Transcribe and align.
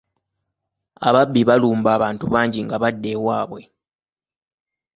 Ababbi 1.07 1.41
balumba 1.49 1.89
abantu 1.97 2.25
bangi 2.33 2.59
nga 2.65 2.77
badda 2.83 3.09
ewaabwe. 3.15 3.61